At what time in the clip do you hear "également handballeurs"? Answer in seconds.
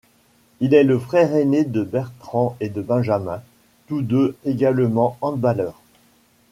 4.45-5.79